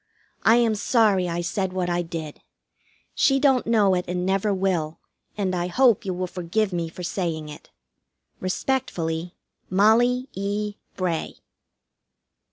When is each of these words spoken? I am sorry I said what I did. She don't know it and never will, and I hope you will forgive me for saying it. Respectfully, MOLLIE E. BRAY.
I 0.41 0.55
am 0.55 0.73
sorry 0.73 1.29
I 1.29 1.41
said 1.41 1.73
what 1.73 1.87
I 1.87 2.01
did. 2.01 2.41
She 3.13 3.39
don't 3.39 3.67
know 3.67 3.93
it 3.93 4.05
and 4.07 4.25
never 4.25 4.51
will, 4.51 4.97
and 5.37 5.53
I 5.53 5.67
hope 5.67 6.05
you 6.05 6.13
will 6.15 6.25
forgive 6.25 6.73
me 6.73 6.89
for 6.89 7.03
saying 7.03 7.49
it. 7.49 7.69
Respectfully, 8.39 9.35
MOLLIE 9.69 10.27
E. 10.33 10.77
BRAY. 10.97 11.35